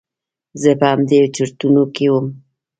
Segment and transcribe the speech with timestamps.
[0.61, 2.27] زه په همدې چرتونو کې وم.